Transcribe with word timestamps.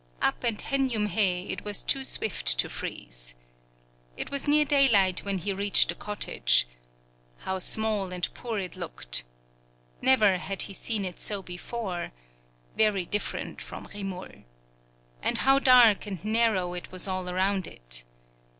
Up 0.19 0.43
at 0.43 0.61
Henjumhei 0.71 1.51
it 1.51 1.63
was 1.63 1.83
too 1.83 2.03
swift 2.03 2.57
to 2.57 2.67
freeze. 2.69 3.35
It 4.17 4.31
was 4.31 4.47
near 4.47 4.65
daylight 4.65 5.19
when 5.23 5.37
he 5.37 5.53
reached 5.53 5.89
the 5.89 5.93
cottage. 5.93 6.65
How 7.41 7.59
small 7.59 8.11
and 8.11 8.27
poor 8.33 8.57
it 8.57 8.75
looked! 8.75 9.25
Never 10.01 10.39
had 10.39 10.63
he 10.63 10.73
seen 10.73 11.05
it 11.05 11.19
so 11.19 11.43
before; 11.43 12.13
very 12.75 13.05
different 13.05 13.61
from 13.61 13.85
Rimul. 13.89 14.43
And 15.21 15.37
how 15.37 15.59
dark 15.59 16.07
and 16.07 16.25
narrow 16.25 16.73
it 16.73 16.91
was 16.91 17.07
all 17.07 17.29
around 17.29 17.67
it! 17.67 18.03